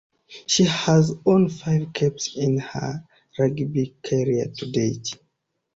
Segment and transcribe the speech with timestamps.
[0.47, 3.05] She has won five caps in her
[3.37, 5.15] rugby career to date.